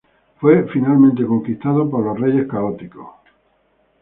[0.39, 3.07] Fue finalmente conquistado por los Reyes Católicos.